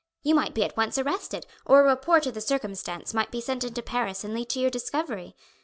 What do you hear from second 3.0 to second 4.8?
might be sent into Paris and lead to your